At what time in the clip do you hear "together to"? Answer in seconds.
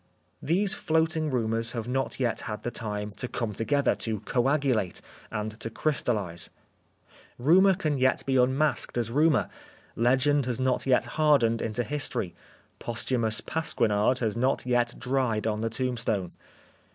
3.53-4.19